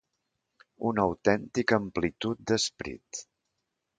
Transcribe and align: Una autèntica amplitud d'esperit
Una 0.91 1.03
autèntica 1.09 1.77
amplitud 1.85 2.43
d'esperit 2.53 3.23